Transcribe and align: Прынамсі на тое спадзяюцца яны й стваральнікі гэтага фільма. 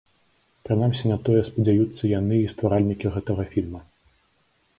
Прынамсі 0.69 1.03
на 1.11 1.17
тое 1.27 1.41
спадзяюцца 1.49 2.03
яны 2.19 2.35
й 2.41 2.51
стваральнікі 2.55 3.13
гэтага 3.19 3.43
фільма. 3.53 3.81